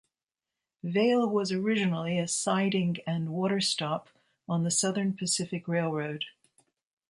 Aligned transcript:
Vail 0.83 1.29
was 1.29 1.51
originally 1.51 2.17
a 2.17 2.27
siding 2.27 2.97
and 3.05 3.29
water 3.29 3.61
stop 3.61 4.09
on 4.49 4.63
the 4.63 4.71
Southern 4.71 5.15
Pacific 5.15 5.67
Railroad. 5.67 6.25